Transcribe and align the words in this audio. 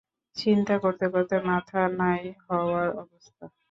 চিন্তা 0.37 0.75
করতে 0.83 1.05
করতে 1.13 1.35
মাথা 1.49 1.81
নাই 1.99 2.21
হওয়ার 2.45 2.87
অবস্থা। 3.01 3.45